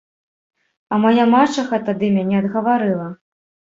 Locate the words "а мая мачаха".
0.95-1.77